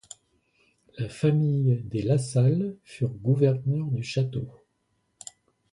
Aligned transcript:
La 0.97 1.07
famille 1.09 1.79
des 1.83 2.01
La 2.01 2.17
Salle 2.17 2.75
furent 2.83 3.13
gouverneurs 3.13 3.91
du 3.91 4.01
château. 4.01 4.47